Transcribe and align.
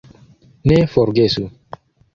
Ne 0.71 0.79
forgesu! 0.95 1.49